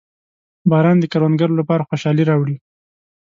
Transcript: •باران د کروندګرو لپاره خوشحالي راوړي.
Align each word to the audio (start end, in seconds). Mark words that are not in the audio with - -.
•باران 0.71 0.97
د 0.99 1.05
کروندګرو 1.13 1.59
لپاره 1.61 1.87
خوشحالي 1.89 2.23
راوړي. 2.29 2.55